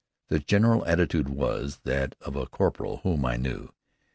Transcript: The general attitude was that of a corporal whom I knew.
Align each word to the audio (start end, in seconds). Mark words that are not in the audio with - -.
The 0.29 0.39
general 0.39 0.83
attitude 0.87 1.29
was 1.29 1.81
that 1.83 2.15
of 2.21 2.35
a 2.35 2.47
corporal 2.47 3.01
whom 3.03 3.23
I 3.23 3.37
knew. 3.37 3.71